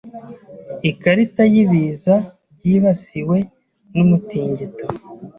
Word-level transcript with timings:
ikarita 0.89 1.43
y’ibiza 1.53 2.15
byibasiwe 2.55 3.37
n’umutingito 3.95 4.85